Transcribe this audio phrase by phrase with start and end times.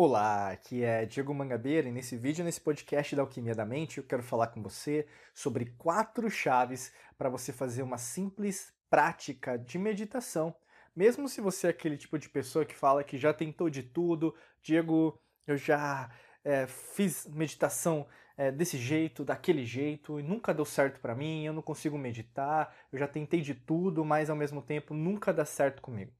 [0.00, 4.04] Olá, aqui é Diego Mangabeira e nesse vídeo, nesse podcast da Alquimia da Mente, eu
[4.04, 10.54] quero falar com você sobre quatro chaves para você fazer uma simples prática de meditação.
[10.94, 14.36] Mesmo se você é aquele tipo de pessoa que fala que já tentou de tudo,
[14.62, 16.08] Diego, eu já
[16.44, 21.52] é, fiz meditação é, desse jeito, daquele jeito, e nunca deu certo para mim, eu
[21.52, 25.82] não consigo meditar, eu já tentei de tudo, mas ao mesmo tempo nunca dá certo
[25.82, 26.12] comigo?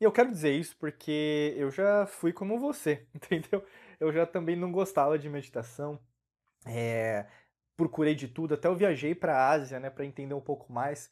[0.00, 3.64] E eu quero dizer isso porque eu já fui como você, entendeu?
[3.98, 6.00] Eu já também não gostava de meditação,
[6.64, 7.26] é,
[7.76, 11.10] procurei de tudo, até eu viajei para a Ásia, né, para entender um pouco mais.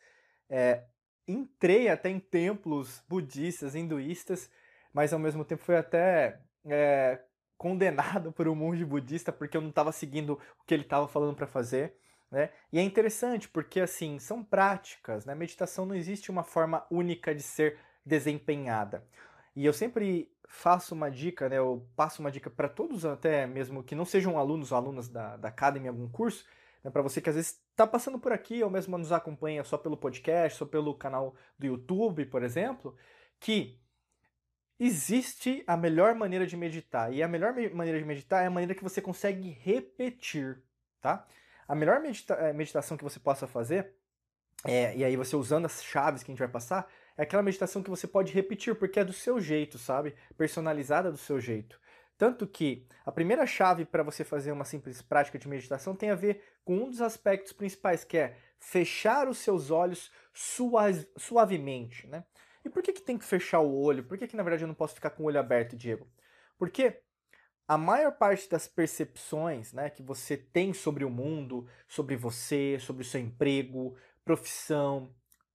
[0.49, 0.85] É,
[1.27, 4.51] entrei até em templos budistas, hinduístas,
[4.93, 7.21] mas ao mesmo tempo fui até é,
[7.59, 11.37] condenado por um monge budista porque eu não estava seguindo o que ele estava falando
[11.37, 11.95] para fazer.
[12.31, 12.51] Né?
[12.73, 15.35] E é interessante porque assim são práticas, né?
[15.35, 17.79] Meditação não existe uma forma única de ser
[18.09, 19.05] desempenhada.
[19.55, 23.83] E eu sempre faço uma dica, né, eu passo uma dica para todos, até mesmo
[23.83, 26.47] que não sejam alunos ou alunas da, da Academy em algum curso,
[26.83, 29.77] né, para você que às vezes está passando por aqui ou mesmo nos acompanha só
[29.77, 32.97] pelo podcast, só pelo canal do YouTube, por exemplo,
[33.39, 33.79] que
[34.81, 37.13] existe a melhor maneira de meditar.
[37.13, 40.63] E a melhor maneira de meditar é a maneira que você consegue repetir,
[41.01, 41.27] tá?
[41.67, 43.93] A melhor medita eh, meditação que você possa fazer,
[44.65, 47.83] é, e aí você usando as chaves que a gente vai passar, é aquela meditação
[47.83, 50.15] que você pode repetir, porque é do seu jeito, sabe?
[50.37, 51.81] Personalizada do seu jeito.
[52.17, 56.17] Tanto que a primeira chave para você fazer uma simples prática de meditação tem a
[56.17, 60.11] ver com um dos aspectos principais, que é fechar os seus olhos
[61.17, 62.25] suavemente, né?
[62.65, 64.03] E por que, que tem que fechar o olho?
[64.03, 66.09] Por que, que na verdade eu não posso ficar com o olho aberto, Diego?
[66.59, 67.01] Porque
[67.69, 73.03] a maior parte das percepções né, que você tem sobre o mundo, sobre você, sobre
[73.03, 73.95] o seu emprego,
[74.29, 75.09] profissão,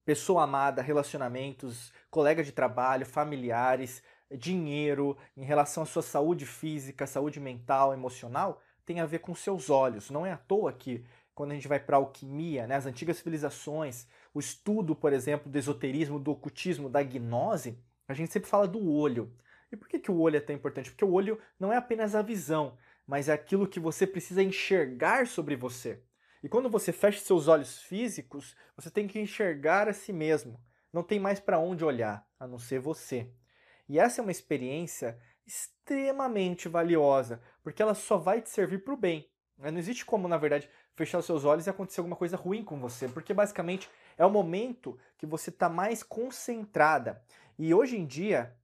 [0.04, 7.40] pessoa amada, relacionamentos, colega de trabalho, familiares, dinheiro, em relação à sua saúde física, saúde
[7.40, 10.10] mental, emocional, tem a ver com seus olhos.
[10.10, 13.18] Não é à toa que quando a gente vai para a alquimia, né, as antigas
[13.18, 18.68] civilizações, o estudo, por exemplo, do esoterismo, do ocultismo, da gnose, a gente sempre fala
[18.68, 19.32] do olho.
[19.72, 20.90] E por que, que o olho é tão importante?
[20.90, 22.76] Porque o olho não é apenas a visão,
[23.06, 26.02] mas é aquilo que você precisa enxergar sobre você.
[26.44, 30.62] E quando você fecha seus olhos físicos, você tem que enxergar a si mesmo.
[30.92, 33.32] Não tem mais para onde olhar, a não ser você.
[33.88, 35.18] E essa é uma experiência
[35.48, 39.30] extremamente valiosa, porque ela só vai te servir para o bem.
[39.58, 39.72] Né?
[39.72, 42.80] Não existe como, na verdade, fechar os seus olhos e acontecer alguma coisa ruim com
[42.80, 47.24] você, porque basicamente é o momento que você está mais concentrada.
[47.58, 48.56] E hoje em dia,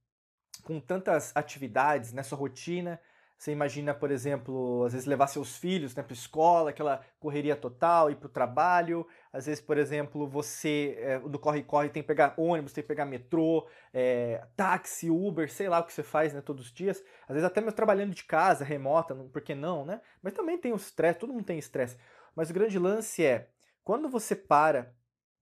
[0.62, 3.00] com tantas atividades nessa rotina,
[3.40, 7.56] você imagina, por exemplo, às vezes levar seus filhos né, para a escola, aquela correria
[7.56, 9.06] total, ir para o trabalho.
[9.32, 13.06] Às vezes, por exemplo, você é, no corre-corre tem que pegar ônibus, tem que pegar
[13.06, 17.02] metrô, é, táxi, Uber, sei lá o que você faz né, todos os dias.
[17.22, 20.02] Às vezes até mesmo trabalhando de casa, remota, por que não, né?
[20.22, 21.96] Mas também tem o estresse, todo mundo tem estresse.
[22.36, 23.48] Mas o grande lance é,
[23.82, 24.92] quando você para,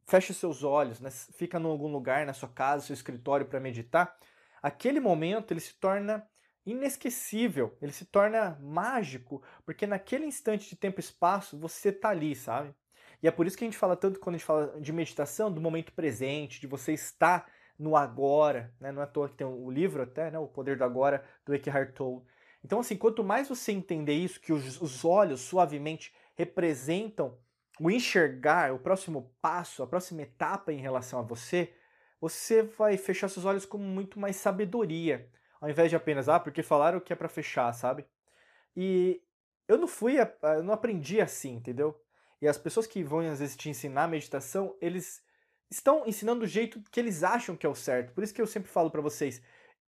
[0.06, 4.16] fecha seus olhos, né, fica em algum lugar, na sua casa, seu escritório para meditar,
[4.62, 6.25] aquele momento ele se torna
[6.67, 12.35] inesquecível, ele se torna mágico, porque naquele instante de tempo e espaço você tá ali,
[12.35, 12.75] sabe?
[13.23, 15.53] E é por isso que a gente fala tanto quando a gente fala de meditação,
[15.53, 18.93] do momento presente, de você estar no agora, né?
[18.93, 20.39] Não é à toa que tem o livro até, né?
[20.39, 22.23] O Poder do Agora, do Eckhart Tolle.
[22.65, 27.39] Então, assim, quanto mais você entender isso, que os, os olhos suavemente representam
[27.81, 31.73] o enxergar, o próximo passo, a próxima etapa em relação a você,
[32.21, 35.31] você vai fechar seus olhos com muito mais sabedoria,
[35.61, 38.07] ao invés de apenas, ah, porque falaram que é para fechar, sabe?
[38.77, 39.23] E
[39.67, 42.01] eu não fui, eu não aprendi assim, entendeu?
[42.41, 45.23] E as pessoas que vão às vezes te ensinar meditação, eles
[45.71, 48.13] estão ensinando do jeito que eles acham que é o certo.
[48.13, 49.43] Por isso que eu sempre falo para vocês,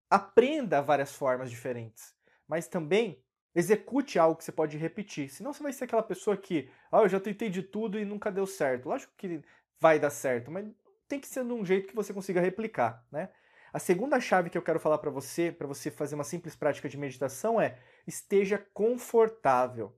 [0.10, 2.14] aprenda várias formas diferentes,
[2.48, 3.24] mas também
[3.54, 5.30] execute algo que você pode repetir.
[5.30, 8.32] Senão você vai ser aquela pessoa que, ah, eu já tentei de tudo e nunca
[8.32, 8.90] deu certo.
[8.90, 9.42] Lógico que
[9.80, 10.66] vai dar certo, mas
[11.08, 13.30] tem que ser de um jeito que você consiga replicar, né?
[13.74, 16.90] A segunda chave que eu quero falar para você, para você fazer uma simples prática
[16.90, 19.98] de meditação é esteja confortável.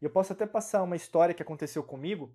[0.00, 2.34] E eu posso até passar uma história que aconteceu comigo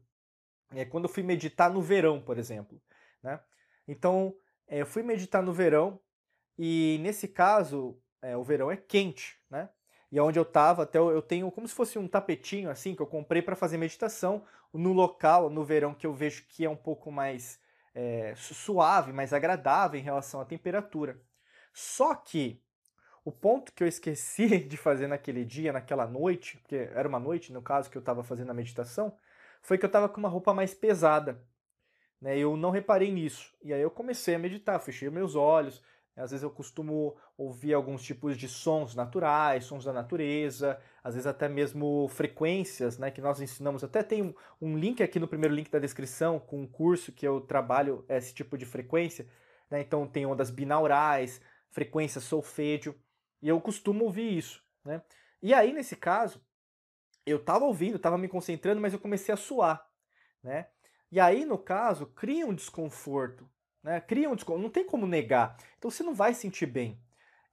[0.73, 2.81] é, quando eu fui meditar no verão, por exemplo.
[3.23, 3.39] Né?
[3.87, 4.35] Então,
[4.67, 5.99] é, eu fui meditar no verão
[6.57, 9.69] e nesse caso, é, o verão é quente, né?
[10.11, 13.07] E onde eu estava, até eu tenho como se fosse um tapetinho assim que eu
[13.07, 17.11] comprei para fazer meditação no local, no verão que eu vejo que é um pouco
[17.11, 17.59] mais
[17.95, 21.19] é, suave, mais agradável em relação à temperatura.
[21.73, 22.61] Só que
[23.23, 27.53] o ponto que eu esqueci de fazer naquele dia, naquela noite, porque era uma noite
[27.53, 29.17] no caso que eu estava fazendo a meditação,
[29.61, 31.41] foi que eu estava com uma roupa mais pesada.
[32.21, 32.37] Né?
[32.37, 33.55] Eu não reparei nisso.
[33.63, 35.81] E aí eu comecei a meditar, fechei meus olhos,
[36.17, 41.27] Às vezes eu costumo ouvir alguns tipos de sons naturais, sons da natureza, às vezes
[41.27, 43.83] até mesmo frequências, né, que nós ensinamos.
[43.83, 47.41] Até tem um, link aqui no primeiro link da descrição com um curso que eu
[47.41, 49.27] trabalho esse tipo de frequência.
[49.69, 49.81] Né?
[49.81, 52.95] Então tem ondas binaurais, frequência solfédio,
[53.41, 54.63] e eu costumo ouvir isso.
[54.85, 55.01] Né?
[55.41, 56.41] E aí, nesse caso,
[57.25, 59.85] eu estava ouvindo, estava me concentrando, mas eu comecei a suar.
[60.41, 60.67] Né?
[61.11, 63.49] E aí, no caso, cria um desconforto
[63.85, 64.01] né?
[64.01, 65.55] Cria um desconto, não tem como negar.
[65.77, 66.99] Então você não vai sentir bem.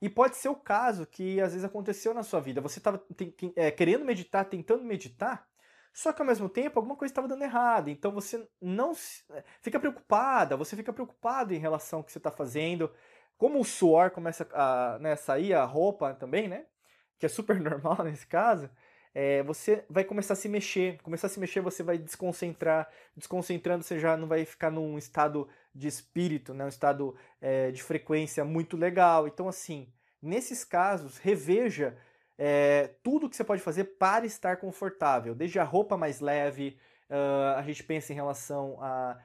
[0.00, 2.60] E pode ser o caso que às vezes aconteceu na sua vida.
[2.62, 3.04] Você estava
[3.54, 5.46] é, querendo meditar, tentando meditar,
[5.92, 7.90] só que ao mesmo tempo alguma coisa estava dando errado.
[7.90, 8.92] Então você não
[9.30, 12.90] é, fica preocupada, você fica preocupado em relação ao que você está fazendo.
[13.36, 16.64] Como o suor começa a né, sair, a roupa também, né?
[17.18, 18.70] Que é super normal nesse caso
[19.14, 20.98] é, você vai começar a se mexer.
[21.02, 22.88] Começar a se mexer, você vai desconcentrar.
[23.16, 26.64] Desconcentrando, você já não vai ficar num estado de espírito, né?
[26.64, 29.26] um estado é, de frequência muito legal.
[29.26, 29.88] Então, assim,
[30.20, 31.96] nesses casos, reveja
[32.38, 35.34] é, tudo que você pode fazer para estar confortável.
[35.34, 36.78] Desde a roupa mais leve,
[37.10, 39.18] uh, a gente pensa em relação a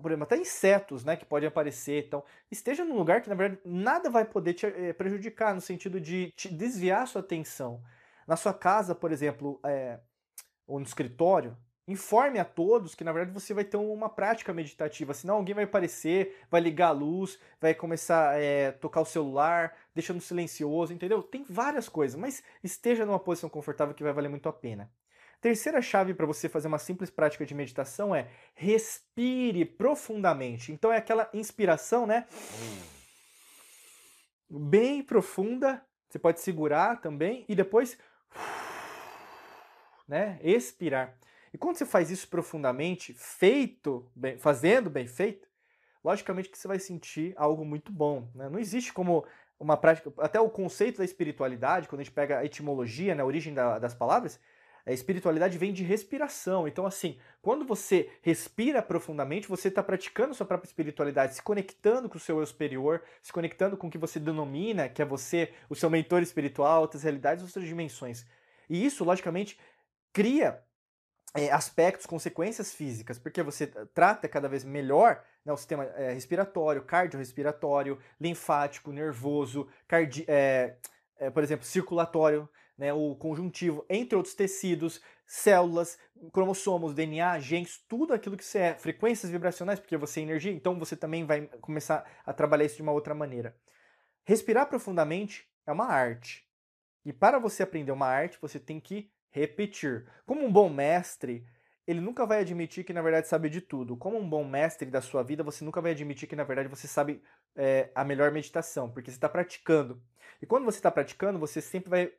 [0.00, 2.06] por exemplo, até insetos né, que podem aparecer.
[2.06, 6.00] Então, esteja num lugar que, na verdade, nada vai poder te eh, prejudicar, no sentido
[6.00, 7.82] de te desviar sua atenção.
[8.26, 9.98] Na sua casa, por exemplo, é,
[10.66, 15.12] ou no escritório, informe a todos que na verdade você vai ter uma prática meditativa,
[15.12, 19.76] senão alguém vai aparecer, vai ligar a luz, vai começar a é, tocar o celular,
[19.94, 21.22] deixando silencioso, entendeu?
[21.22, 24.90] Tem várias coisas, mas esteja numa posição confortável que vai valer muito a pena.
[25.40, 30.70] Terceira chave para você fazer uma simples prática de meditação é respire profundamente.
[30.70, 32.28] Então é aquela inspiração, né?
[34.48, 35.84] Bem profunda.
[36.08, 37.98] Você pode segurar também e depois
[40.06, 40.38] né?
[40.42, 41.16] Expirar.
[41.52, 45.48] E quando você faz isso profundamente, feito, bem, fazendo bem feito,
[46.02, 48.28] logicamente que você vai sentir algo muito bom.
[48.34, 48.48] Né?
[48.48, 49.24] Não existe como
[49.60, 53.26] uma prática, até o conceito da espiritualidade, quando a gente pega a etimologia, né, a
[53.26, 54.40] origem da, das palavras,
[54.84, 56.66] a espiritualidade vem de respiração.
[56.66, 62.16] Então, assim, quando você respira profundamente, você está praticando sua própria espiritualidade, se conectando com
[62.16, 65.76] o seu eu superior, se conectando com o que você denomina, que é você, o
[65.76, 68.26] seu mentor espiritual, outras realidades, outras dimensões.
[68.68, 69.58] E isso, logicamente,
[70.12, 70.62] cria
[71.34, 76.84] é, aspectos, consequências físicas, porque você trata cada vez melhor né, o sistema é, respiratório,
[76.84, 80.76] cardiorrespiratório, linfático, nervoso, cardi é,
[81.32, 85.98] por exemplo, circulatório, né, o conjuntivo, entre outros tecidos, células,
[86.32, 90.78] cromossomos, DNA, genes, tudo aquilo que você é, frequências vibracionais, porque você é energia, então
[90.78, 93.56] você também vai começar a trabalhar isso de uma outra maneira.
[94.24, 96.46] Respirar profundamente é uma arte.
[97.04, 100.06] E para você aprender uma arte, você tem que repetir.
[100.24, 101.44] Como um bom mestre,
[101.86, 103.96] ele nunca vai admitir que na verdade sabe de tudo.
[103.96, 106.86] Como um bom mestre da sua vida, você nunca vai admitir que na verdade você
[106.86, 107.20] sabe
[107.56, 110.00] é, a melhor meditação, porque você está praticando.
[110.40, 112.12] E quando você está praticando, você sempre vai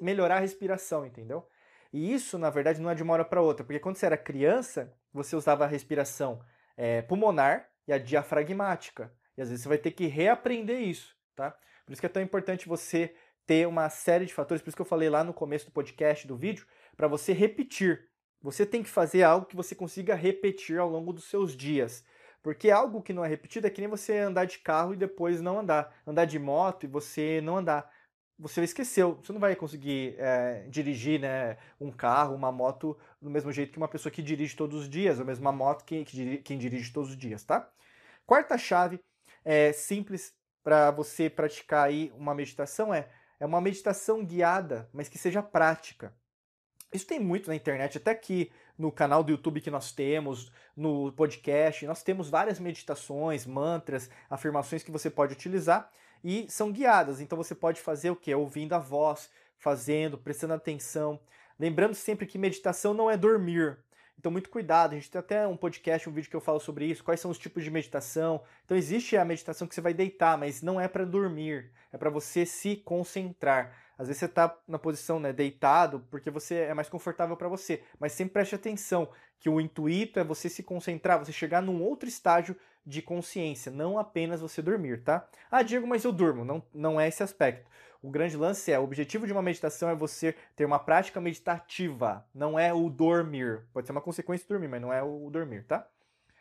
[0.00, 1.46] melhorar a respiração, entendeu?
[1.92, 4.16] E isso, na verdade, não é de uma hora para outra, porque quando você era
[4.16, 6.40] criança, você usava a respiração
[6.76, 9.12] é, pulmonar e a diafragmática.
[9.36, 11.56] E às vezes você vai ter que reaprender isso, tá?
[11.86, 13.14] Por isso que é tão importante você
[13.48, 16.28] ter uma série de fatores, por isso que eu falei lá no começo do podcast,
[16.28, 18.06] do vídeo, para você repetir.
[18.42, 22.04] Você tem que fazer algo que você consiga repetir ao longo dos seus dias.
[22.42, 25.40] Porque algo que não é repetido é que nem você andar de carro e depois
[25.40, 25.96] não andar.
[26.06, 27.90] Andar de moto e você não andar.
[28.38, 29.14] Você esqueceu.
[29.14, 33.78] Você não vai conseguir é, dirigir né, um carro, uma moto, do mesmo jeito que
[33.78, 36.92] uma pessoa que dirige todos os dias, ou mesmo uma moto que, que quem dirige
[36.92, 37.66] todos os dias, tá?
[38.26, 39.00] Quarta chave,
[39.42, 43.08] é, simples para você praticar aí uma meditação é
[43.40, 46.14] é uma meditação guiada, mas que seja prática.
[46.92, 51.12] Isso tem muito na internet, até aqui no canal do YouTube que nós temos, no
[51.12, 55.90] podcast, nós temos várias meditações, mantras, afirmações que você pode utilizar
[56.24, 57.20] e são guiadas.
[57.20, 58.34] Então você pode fazer o que?
[58.34, 61.20] Ouvindo a voz, fazendo, prestando atenção.
[61.58, 63.78] Lembrando sempre que meditação não é dormir.
[64.18, 64.92] Então, muito cuidado.
[64.92, 67.04] A gente tem até um podcast, um vídeo que eu falo sobre isso.
[67.04, 68.42] Quais são os tipos de meditação?
[68.64, 71.70] Então, existe a meditação que você vai deitar, mas não é para dormir.
[71.92, 73.72] É para você se concentrar.
[73.96, 77.82] Às vezes você está na posição né, deitado porque você é mais confortável para você.
[77.98, 79.08] Mas sempre preste atenção
[79.40, 82.56] que o intuito é você se concentrar, você chegar num outro estágio
[82.88, 85.28] de consciência, não apenas você dormir, tá?
[85.50, 86.42] Ah, Diego, mas eu durmo.
[86.42, 87.70] Não, não é esse aspecto.
[88.02, 92.26] O grande lance é, o objetivo de uma meditação é você ter uma prática meditativa,
[92.34, 93.62] não é o dormir.
[93.74, 95.86] Pode ser uma consequência de dormir, mas não é o dormir, tá?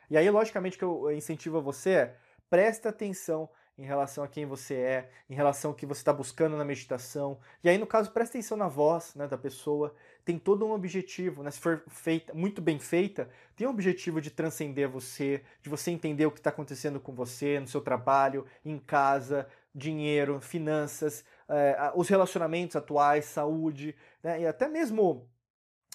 [0.09, 2.15] E aí, logicamente, que eu incentivo a você é,
[2.49, 6.57] preste atenção em relação a quem você é, em relação ao que você está buscando
[6.57, 7.37] na meditação.
[7.63, 9.93] E aí, no caso, presta atenção na voz né, da pessoa.
[10.25, 11.51] Tem todo um objetivo, né?
[11.51, 16.25] Se for feita, muito bem feita, tem um objetivo de transcender você, de você entender
[16.25, 22.09] o que está acontecendo com você, no seu trabalho, em casa, dinheiro, finanças, eh, os
[22.09, 24.41] relacionamentos atuais, saúde, né?
[24.41, 25.29] e até mesmo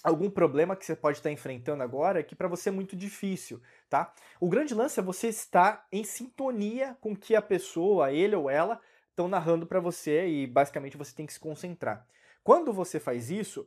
[0.03, 4.13] algum problema que você pode estar enfrentando agora que para você é muito difícil, tá?
[4.39, 8.81] O grande lance é você estar em sintonia com que a pessoa, ele ou ela,
[9.09, 12.05] estão narrando para você e basicamente você tem que se concentrar.
[12.43, 13.65] Quando você faz isso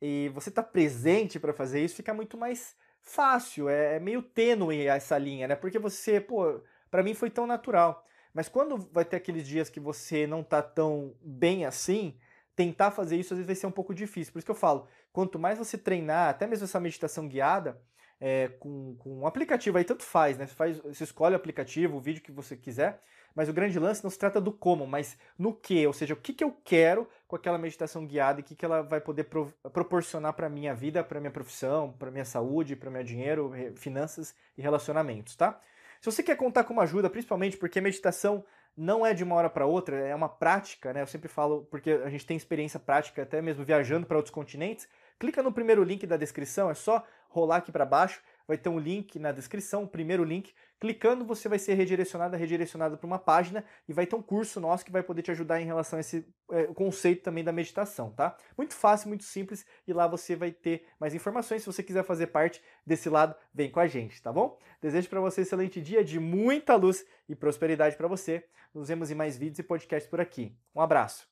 [0.00, 4.86] e você está presente para fazer isso, fica muito mais fácil, é, é meio tênue
[4.86, 5.56] essa linha, né?
[5.56, 6.60] Porque você, pô,
[6.90, 8.04] para mim foi tão natural.
[8.34, 12.16] Mas quando vai ter aqueles dias que você não tá tão bem assim,
[12.54, 14.32] tentar fazer isso às vezes vai ser um pouco difícil.
[14.32, 17.80] Por isso que eu falo, quanto mais você treinar, até mesmo essa meditação guiada,
[18.20, 20.46] é, com, com um aplicativo aí tanto faz, né?
[20.46, 23.00] Você, faz, você escolhe o aplicativo, o vídeo que você quiser,
[23.34, 26.16] mas o grande lance não se trata do como, mas no que, ou seja, o
[26.16, 29.24] que, que eu quero com aquela meditação guiada e o que, que ela vai poder
[29.24, 34.34] pro, proporcionar para minha vida, para minha profissão, para minha saúde, para meu dinheiro, finanças
[34.56, 35.60] e relacionamentos, tá?
[36.00, 38.44] Se você quer contar com uma ajuda, principalmente porque a meditação
[38.76, 41.02] não é de uma hora para outra, é uma prática, né?
[41.02, 44.88] Eu sempre falo, porque a gente tem experiência prática até mesmo viajando para outros continentes.
[45.22, 48.76] Clica no primeiro link da descrição, é só rolar aqui para baixo, vai ter um
[48.76, 50.52] link na descrição, o primeiro link.
[50.80, 54.84] Clicando, você vai ser redirecionado, redirecionado para uma página e vai ter um curso nosso
[54.84, 58.36] que vai poder te ajudar em relação a esse é, conceito também da meditação, tá?
[58.58, 61.62] Muito fácil, muito simples e lá você vai ter mais informações.
[61.62, 64.58] Se você quiser fazer parte desse lado, vem com a gente, tá bom?
[64.80, 68.44] Desejo para você um excelente dia de muita luz e prosperidade para você.
[68.74, 70.52] Nos vemos em mais vídeos e podcasts por aqui.
[70.74, 71.31] Um abraço.